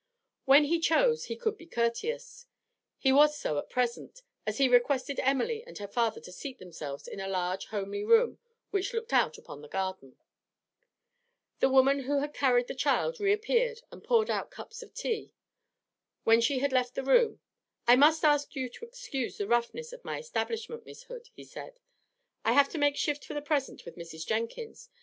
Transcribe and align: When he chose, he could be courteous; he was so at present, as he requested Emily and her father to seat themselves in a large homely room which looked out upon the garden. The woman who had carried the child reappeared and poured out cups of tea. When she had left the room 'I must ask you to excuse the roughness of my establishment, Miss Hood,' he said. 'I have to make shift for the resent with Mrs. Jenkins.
When 0.45 0.63
he 0.63 0.79
chose, 0.79 1.25
he 1.25 1.35
could 1.35 1.57
be 1.57 1.67
courteous; 1.67 2.47
he 2.97 3.11
was 3.13 3.37
so 3.37 3.59
at 3.59 3.69
present, 3.69 4.23
as 4.47 4.57
he 4.57 4.67
requested 4.67 5.19
Emily 5.19 5.63
and 5.63 5.77
her 5.77 5.87
father 5.87 6.19
to 6.21 6.31
seat 6.31 6.57
themselves 6.57 7.07
in 7.07 7.19
a 7.19 7.27
large 7.27 7.65
homely 7.67 8.03
room 8.03 8.39
which 8.71 8.95
looked 8.95 9.13
out 9.13 9.37
upon 9.37 9.61
the 9.61 9.67
garden. 9.67 10.17
The 11.59 11.69
woman 11.69 11.99
who 12.05 12.17
had 12.17 12.33
carried 12.33 12.65
the 12.65 12.73
child 12.73 13.19
reappeared 13.19 13.83
and 13.91 14.03
poured 14.03 14.31
out 14.31 14.49
cups 14.49 14.81
of 14.81 14.91
tea. 14.91 15.33
When 16.23 16.41
she 16.41 16.57
had 16.57 16.73
left 16.73 16.95
the 16.95 17.03
room 17.03 17.39
'I 17.87 17.97
must 17.97 18.25
ask 18.25 18.55
you 18.55 18.69
to 18.69 18.85
excuse 18.85 19.37
the 19.37 19.47
roughness 19.47 19.93
of 19.93 20.03
my 20.03 20.17
establishment, 20.17 20.83
Miss 20.83 21.03
Hood,' 21.03 21.29
he 21.35 21.43
said. 21.43 21.77
'I 22.43 22.53
have 22.53 22.69
to 22.69 22.79
make 22.79 22.95
shift 22.97 23.23
for 23.23 23.35
the 23.35 23.45
resent 23.47 23.85
with 23.85 23.95
Mrs. 23.97 24.25
Jenkins. 24.25 24.89